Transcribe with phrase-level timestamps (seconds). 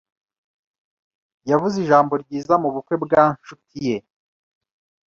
[1.49, 3.95] Yavuze ijambo ryiza mubukwe bwa nshuti ye.